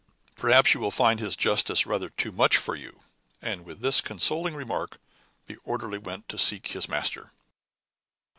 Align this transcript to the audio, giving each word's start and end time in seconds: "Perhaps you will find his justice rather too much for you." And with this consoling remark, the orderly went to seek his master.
"Perhaps 0.35 0.73
you 0.73 0.79
will 0.79 0.89
find 0.89 1.19
his 1.19 1.35
justice 1.35 1.85
rather 1.85 2.09
too 2.09 2.31
much 2.31 2.57
for 2.57 2.73
you." 2.73 3.01
And 3.39 3.63
with 3.63 3.81
this 3.81 4.01
consoling 4.01 4.55
remark, 4.55 4.99
the 5.45 5.57
orderly 5.57 5.99
went 5.99 6.27
to 6.29 6.39
seek 6.39 6.69
his 6.69 6.89
master. 6.89 7.33